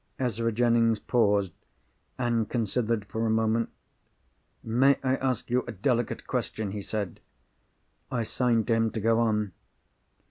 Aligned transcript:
Ezra 0.17 0.51
Jennings 0.51 0.97
paused, 0.97 1.51
and 2.17 2.49
considered 2.49 3.05
for 3.05 3.27
a 3.27 3.29
moment. 3.29 3.69
"May 4.63 4.95
I 5.03 5.17
ask 5.17 5.47
you 5.51 5.63
a 5.67 5.71
delicate 5.71 6.25
question?" 6.25 6.71
he 6.71 6.81
said. 6.81 7.19
I 8.09 8.23
signed 8.23 8.65
to 8.69 8.73
him 8.73 8.89
to 8.93 8.99
go 8.99 9.19
on. 9.19 9.51